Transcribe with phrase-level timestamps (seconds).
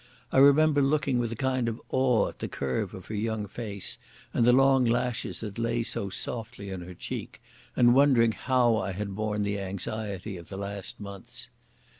[0.31, 3.99] I remember looking with a kind of awe at the curve of her young face
[4.33, 7.39] and the long lashes that lay so softly on her cheek,
[7.75, 11.51] and wondering how I had borne the anxiety of the last months.